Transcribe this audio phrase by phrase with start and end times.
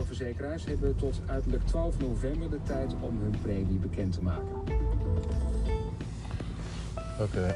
[0.00, 4.48] autoverzekeraars hebben tot uiterlijk 12 november de tijd om hun premie bekend te maken.
[7.20, 7.54] Oké.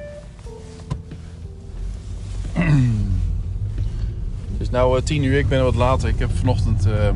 [4.53, 6.09] Het is nou tien uur, ik ben wat later.
[6.09, 7.11] Ik heb vanochtend uh,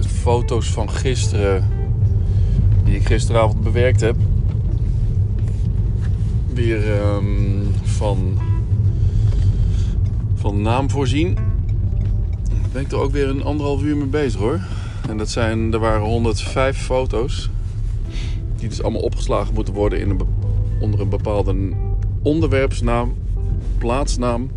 [0.00, 1.68] de foto's van gisteren,
[2.84, 4.16] die ik gisteravond bewerkt heb,
[6.54, 8.38] weer um, van,
[10.34, 11.47] van naam voorzien.
[12.72, 14.60] Ik er ook weer een anderhalf uur mee bezig hoor.
[15.08, 17.50] En dat zijn, er waren 105 foto's.
[18.56, 20.20] Die dus allemaal opgeslagen moeten worden in
[20.80, 21.54] onder een bepaalde
[22.22, 23.14] onderwerpsnaam,
[23.78, 24.50] plaatsnaam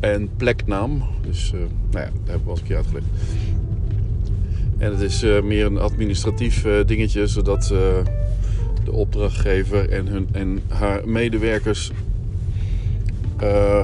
[0.00, 1.02] en pleknaam.
[1.26, 1.60] Dus uh,
[1.90, 3.06] nou ja, dat hebben we al eens een keer uitgelegd.
[4.78, 7.62] En het is uh, meer een administratief uh, dingetje, zodat
[8.84, 11.90] de opdrachtgever en, hun, en haar medewerkers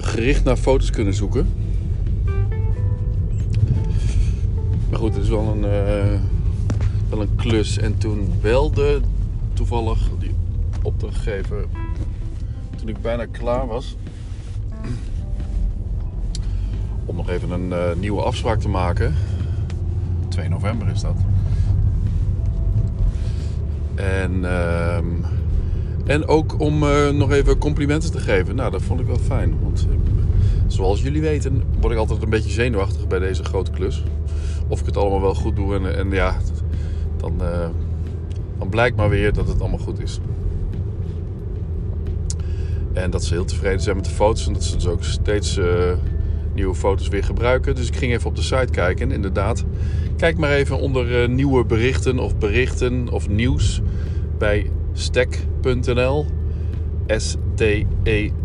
[0.00, 1.65] gericht naar foto's kunnen zoeken.
[4.96, 5.60] Goed, het is wel een,
[7.08, 7.78] wel een klus.
[7.78, 9.00] En toen belde
[9.52, 10.34] toevallig die
[10.82, 11.64] opdrachtgever,
[12.76, 13.96] toen ik bijna klaar was,
[17.04, 19.14] om nog even een uh, nieuwe afspraak te maken.
[20.28, 21.16] 2 november is dat.
[23.94, 24.96] En, uh,
[26.06, 28.54] en ook om uh, nog even complimenten te geven.
[28.54, 29.54] Nou, dat vond ik wel fijn.
[29.62, 29.86] Want
[30.66, 34.02] zoals jullie weten, word ik altijd een beetje zenuwachtig bij deze grote klus.
[34.68, 35.74] Of ik het allemaal wel goed doe.
[35.74, 36.36] En, en ja,
[37.16, 37.68] dan, uh,
[38.58, 40.20] dan blijkt maar weer dat het allemaal goed is.
[42.92, 44.46] En dat ze heel tevreden zijn met de foto's.
[44.46, 45.58] En dat ze dus ook steeds
[46.56, 47.74] nieuwe foto's weer gebruiken.
[47.74, 49.08] Dus ik ging even op de site kijken.
[49.08, 49.64] En inderdaad,
[50.16, 53.80] kijk maar even onder uh, nieuwe berichten of berichten of nieuws
[54.38, 56.26] bij stek.nl.
[57.06, 58.38] S-T-E-C.nl.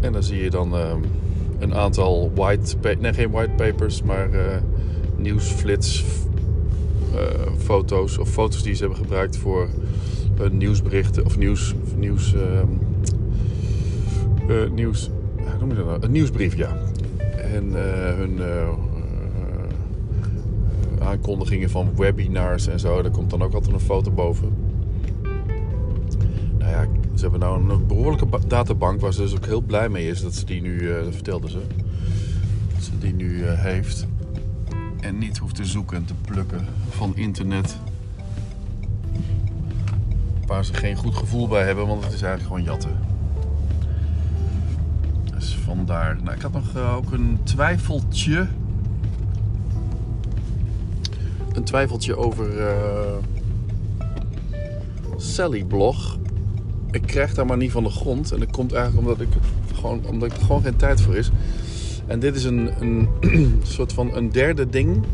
[0.00, 0.94] En dan zie je dan uh,
[1.60, 4.40] een aantal white, nee geen white papers, maar uh,
[5.16, 6.04] nieuwsflits
[7.58, 9.68] foto's of foto's die ze hebben gebruikt voor
[10.50, 12.40] nieuwsberichten of nieuws, nieuws uh,
[14.70, 15.10] nieuws.
[15.36, 16.02] Hoe noem je dat nou?
[16.02, 16.76] Een nieuwsbrief, ja.
[17.36, 17.72] En
[18.16, 18.40] hun
[21.00, 23.02] aankondigingen van webinars en zo.
[23.02, 24.52] Daar komt dan ook altijd een foto boven.
[26.58, 30.08] Nou ja, ze hebben nou een behoorlijke databank waar ze dus ook heel blij mee
[30.08, 31.60] is dat ze die nu, dat vertelde ze,
[32.74, 34.06] dat ze die nu heeft.
[35.00, 37.76] En niet hoeft te zoeken en te plukken van internet.
[40.46, 42.98] Waar ze geen goed gevoel bij hebben, want het is eigenlijk gewoon jatten.
[45.34, 46.22] Dus vandaar.
[46.22, 48.46] Nou, ik had nog uh, ook een twijfeltje.
[51.52, 52.48] Een twijfeltje over
[55.16, 56.18] Sally blog.
[56.90, 58.32] Ik krijg daar maar niet van de grond.
[58.32, 59.28] En dat komt eigenlijk omdat ik,
[59.74, 61.30] gewoon, omdat er gewoon geen tijd voor is.
[62.06, 63.08] En dit is een, een
[63.62, 65.04] soort van een derde ding.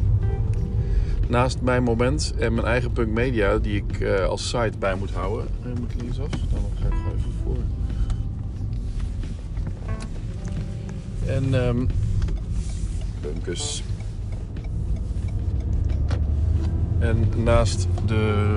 [1.28, 5.10] Naast mijn moment en mijn eigen punk media die ik uh, als site bij moet
[5.10, 5.46] houden.
[5.66, 6.28] Uh, moet ik linksaf?
[6.28, 7.56] Dan ga ik gewoon even voor.
[11.26, 11.88] En um.
[16.98, 18.54] En naast de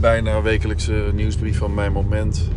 [0.00, 2.48] bijna wekelijkse nieuwsbrief van mijn moment.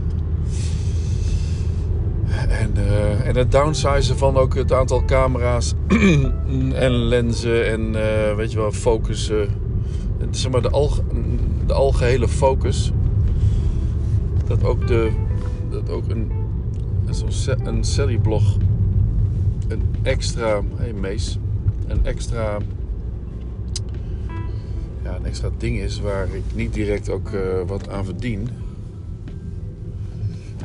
[2.50, 5.74] En, uh, en het downsizen van ook het aantal camera's
[6.74, 9.48] en lenzen en uh, weet je wel, focussen.
[10.32, 10.90] Zeg maar de,
[11.66, 12.92] de algehele focus.
[14.48, 15.12] Dat ook de
[15.70, 16.32] dat ook een,
[17.64, 18.58] een Sally blog
[19.68, 21.38] een extra, hey Mees,
[21.88, 22.58] een extra,
[25.16, 28.50] een extra ding is waar ik niet direct ook uh, wat aan verdien.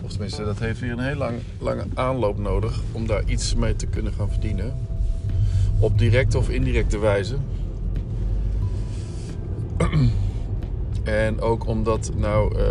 [0.02, 3.76] Of tenminste, dat heeft weer een heel lang, lange aanloop nodig om daar iets mee
[3.76, 4.74] te kunnen gaan verdienen.
[5.78, 7.36] Op directe of indirecte wijze.
[11.04, 12.64] en ook omdat nou uh,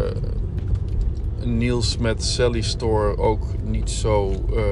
[1.45, 4.63] Niels met Sally Store ook niet zo uh,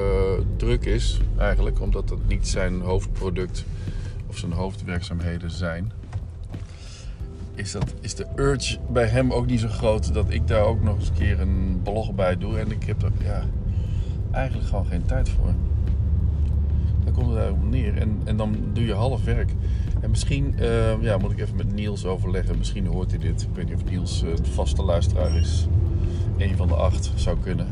[0.56, 3.64] druk is, eigenlijk, omdat dat niet zijn hoofdproduct
[4.26, 5.92] of zijn hoofdwerkzaamheden zijn.
[7.60, 10.82] Is, dat, is de urge bij hem ook niet zo groot dat ik daar ook
[10.82, 12.58] nog eens een keer een blog bij doe.
[12.58, 13.42] En ik heb er ja,
[14.30, 15.52] eigenlijk gewoon geen tijd voor.
[17.04, 17.96] Daar komt het eigenlijk op neer.
[17.96, 19.52] En, en dan doe je half werk.
[20.00, 22.58] En misschien uh, ja, moet ik even met Niels overleggen.
[22.58, 23.42] Misschien hoort hij dit.
[23.42, 25.66] Ik weet niet of Niels een vaste luisteraar is
[26.38, 27.66] een van de acht zou kunnen.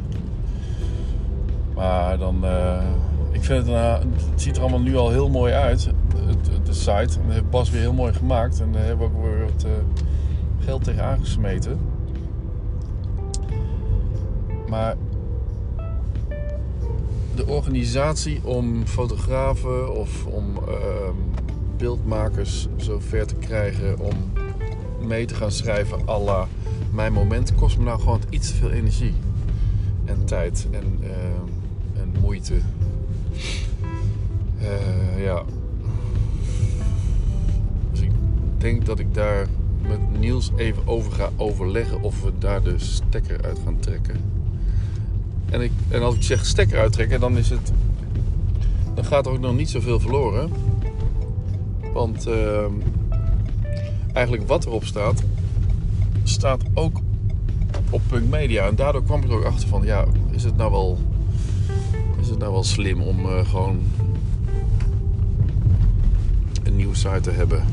[1.75, 2.83] Maar dan, uh,
[3.31, 3.99] ik vind het, uh,
[4.31, 5.91] het ziet er allemaal nu al heel mooi uit,
[6.29, 7.21] het, de site.
[7.21, 8.61] En dat heeft Bas weer heel mooi gemaakt.
[8.61, 9.71] En daar hebben we ook weer wat uh,
[10.59, 11.79] geld tegen aangesmeten.
[14.69, 14.97] Maar
[17.35, 21.15] de organisatie om fotografen of om ehm,
[21.77, 24.15] beeldmakers zo ver te krijgen om
[25.07, 26.47] mee te gaan schrijven à la
[26.91, 29.15] mijn moment kost me nou gewoon iets te veel energie
[30.05, 32.55] en tijd en, ehm, en moeite.
[34.59, 35.43] Eh, ja.
[38.59, 39.47] Denk dat ik daar
[39.89, 44.17] met Niels even over ga overleggen of we daar de stekker uit gaan trekken.
[45.51, 47.73] En, ik, en als ik zeg stekker uittrekken, dan is het.
[48.95, 50.51] Dan gaat er ook nog niet zoveel verloren.
[51.93, 52.73] Want ehm,
[54.13, 55.23] eigenlijk wat erop staat,
[56.23, 57.01] staat ook
[57.91, 58.67] op Punk Media.
[58.67, 60.99] En daardoor kwam ik er ook achter van, ja, is het nou wel,
[62.21, 63.79] is het nou wel slim om uh, gewoon
[66.63, 67.65] een nieuwe site te hebben.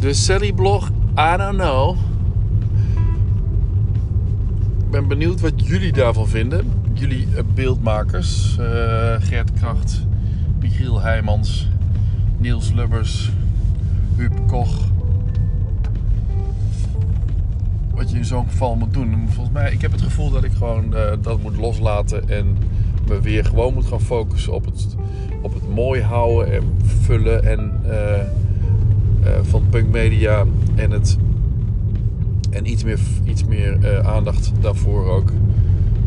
[0.00, 1.96] De Sally blog, I don't know.
[4.78, 6.72] Ik ben benieuwd wat jullie daarvan vinden.
[6.92, 8.56] Jullie uh, beeldmakers.
[8.60, 8.66] Uh,
[9.18, 10.06] Gert Kracht,
[10.60, 11.68] Michiel Heijmans,
[12.36, 13.30] Niels Lubbers,
[14.16, 14.86] Huub Koch
[17.94, 19.28] wat je in zo'n geval moet doen.
[19.28, 22.56] Volgens mij, ik heb het gevoel dat ik gewoon uh, dat moet loslaten en
[23.08, 24.96] me weer gewoon moet gaan focussen op het,
[25.42, 27.80] op het mooi houden en vullen en,
[29.42, 30.44] van punk media
[30.74, 31.16] en, het,
[32.50, 35.32] en iets meer, iets meer aandacht daarvoor ook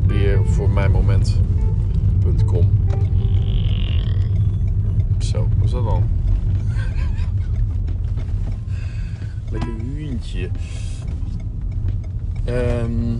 [0.07, 2.69] weer voor mijn moment.com.
[5.19, 6.03] Zo, wat is dat dan?
[9.51, 10.49] Lekker huentje.
[12.49, 13.19] Um,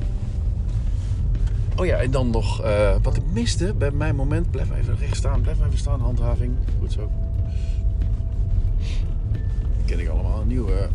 [1.76, 4.52] oh ja, en dan nog uh, wat ik miste bij mijn moment.
[4.52, 6.54] Blijf even recht staan, blijf even staan, handhaving.
[6.80, 7.10] Goed zo.
[9.92, 10.44] Ken ik allemaal.
[10.44, 10.90] Nieuwe.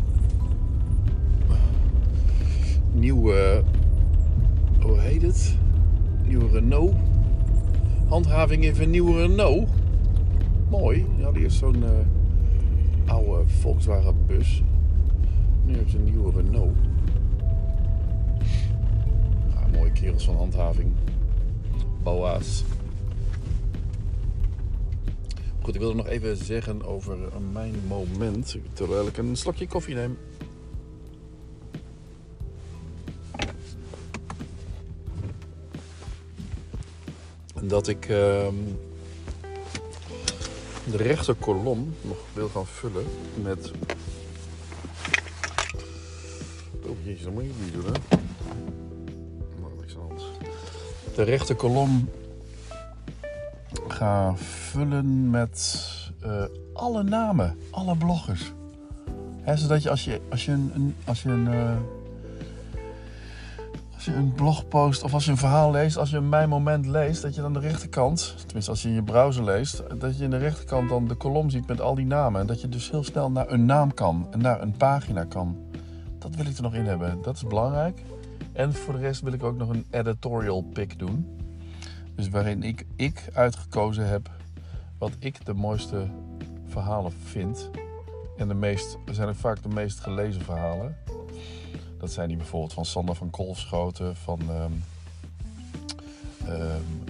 [2.93, 3.63] Nieuwe.
[4.81, 5.55] Hoe heet het?
[6.25, 6.95] Nieuwe Renault.
[8.07, 9.69] Handhaving even een nieuwe Renault.
[10.69, 11.05] Mooi.
[11.17, 11.89] Ja, hadden eerst zo'n uh,
[13.05, 14.63] oude Volkswagen bus.
[15.65, 16.75] Nu ze een nieuwe Renault
[19.77, 20.91] mooie kerels van handhaving.
[22.03, 22.63] Boa's.
[25.73, 27.17] Ik wilde nog even zeggen over
[27.51, 28.55] mijn moment.
[28.73, 30.17] Terwijl ik een slokje koffie neem.
[37.61, 38.47] Dat ik uh,
[40.91, 43.05] de rechter kolom nog wil gaan vullen
[43.43, 43.71] met.
[46.85, 48.17] Oh dat moet je niet doen hè
[51.17, 52.09] de rechter kolom
[53.87, 54.33] ga
[54.67, 55.81] vullen met
[56.25, 56.43] uh,
[56.73, 58.51] alle namen, alle bloggers.
[59.55, 61.75] Zodat je als je, als je een, als je een, uh,
[63.93, 67.21] als je een blogpost of als je een verhaal leest, als je mijn moment leest,
[67.21, 70.29] dat je dan de rechterkant, tenminste als je in je browser leest, dat je in
[70.29, 72.41] de rechterkant dan de kolom ziet met al die namen.
[72.41, 75.57] En dat je dus heel snel naar een naam kan en naar een pagina kan.
[76.19, 77.21] Dat wil ik er nog in hebben.
[77.21, 78.03] Dat is belangrijk.
[78.53, 81.27] En voor de rest wil ik ook nog een editorial pick doen.
[82.15, 84.29] Dus waarin ik, ik uitgekozen heb
[84.97, 86.07] wat ik de mooiste
[86.65, 87.69] verhalen vind.
[88.37, 90.97] En de meest, zijn ook vaak de meest gelezen verhalen.
[91.99, 94.39] Dat zijn die bijvoorbeeld van Sander van Kolfschoten, van.
[94.49, 94.83] Um,
[96.49, 97.03] um,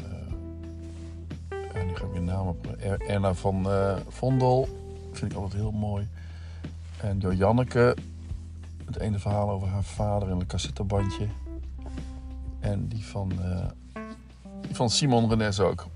[1.87, 3.07] nu ga ik.
[3.07, 4.67] Erna van uh, Vondel.
[5.11, 6.07] Vind ik altijd heel mooi.
[6.97, 7.95] En Janneke
[8.87, 11.27] het ene verhaal over haar vader in een cassettebandje.
[12.59, 13.65] En die van, uh,
[14.61, 15.87] die van Simon Renes ook.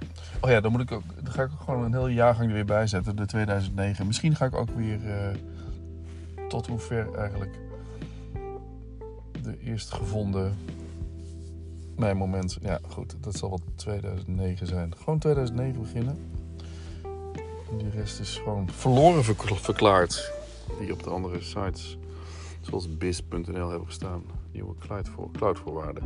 [0.41, 2.53] Oh ja, dan, moet ik ook, dan ga ik ook gewoon een hele jaargang er
[2.53, 4.07] weer bij zetten, de 2009.
[4.07, 7.60] Misschien ga ik ook weer uh, tot hoever eigenlijk
[9.41, 10.57] de eerst gevonden
[11.95, 12.57] mijn moment.
[12.62, 14.93] Ja, goed, dat zal wel 2009 zijn.
[14.98, 16.17] Gewoon 2009 beginnen.
[17.71, 20.31] En die rest is gewoon verloren verklaard.
[20.79, 21.98] Die op de andere sites
[22.62, 24.24] zoals biz.nl hebben gestaan.
[24.51, 24.74] Nieuwe
[25.32, 26.03] cloudvoorwaarden.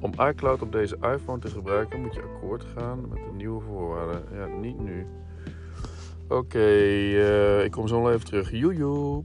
[0.00, 4.22] Om iCloud op deze iPhone te gebruiken moet je akkoord gaan met de nieuwe voorwaarden.
[4.32, 5.06] Ja, niet nu.
[6.28, 8.50] Oké, uh, ik kom zo wel even terug.
[8.50, 9.24] Joejoe.